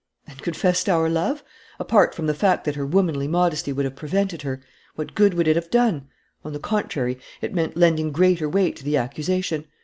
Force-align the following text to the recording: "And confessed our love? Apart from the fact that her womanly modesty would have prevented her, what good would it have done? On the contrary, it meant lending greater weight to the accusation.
"And 0.25 0.41
confessed 0.41 0.89
our 0.89 1.07
love? 1.11 1.43
Apart 1.79 2.15
from 2.15 2.25
the 2.25 2.33
fact 2.33 2.65
that 2.65 2.73
her 2.73 2.87
womanly 2.87 3.27
modesty 3.27 3.71
would 3.71 3.85
have 3.85 3.95
prevented 3.95 4.41
her, 4.41 4.59
what 4.95 5.13
good 5.13 5.35
would 5.35 5.47
it 5.47 5.55
have 5.55 5.69
done? 5.69 6.07
On 6.43 6.53
the 6.53 6.59
contrary, 6.59 7.19
it 7.39 7.53
meant 7.53 7.77
lending 7.77 8.11
greater 8.11 8.49
weight 8.49 8.75
to 8.77 8.83
the 8.83 8.97
accusation. 8.97 9.65